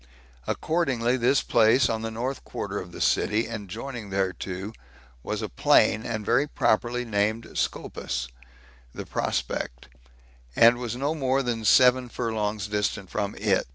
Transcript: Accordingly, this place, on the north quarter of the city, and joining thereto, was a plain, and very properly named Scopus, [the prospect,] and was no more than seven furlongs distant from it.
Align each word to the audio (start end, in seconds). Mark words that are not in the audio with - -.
Accordingly, 0.47 1.15
this 1.15 1.43
place, 1.43 1.87
on 1.87 2.01
the 2.01 2.09
north 2.09 2.43
quarter 2.43 2.79
of 2.79 2.91
the 2.91 3.01
city, 3.01 3.45
and 3.45 3.69
joining 3.69 4.09
thereto, 4.09 4.73
was 5.21 5.43
a 5.43 5.47
plain, 5.47 6.07
and 6.07 6.25
very 6.25 6.47
properly 6.47 7.05
named 7.05 7.47
Scopus, 7.55 8.27
[the 8.95 9.05
prospect,] 9.05 9.89
and 10.55 10.77
was 10.79 10.95
no 10.95 11.13
more 11.13 11.43
than 11.43 11.63
seven 11.63 12.09
furlongs 12.09 12.67
distant 12.67 13.11
from 13.11 13.35
it. 13.35 13.67